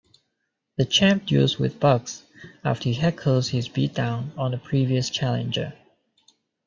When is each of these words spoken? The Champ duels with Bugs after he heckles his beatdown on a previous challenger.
The 0.77 0.85
Champ 0.85 1.27
duels 1.27 1.59
with 1.59 1.79
Bugs 1.79 2.23
after 2.63 2.89
he 2.89 2.95
heckles 2.95 3.51
his 3.51 3.69
beatdown 3.69 4.35
on 4.35 4.51
a 4.51 4.57
previous 4.57 5.11
challenger. 5.11 5.77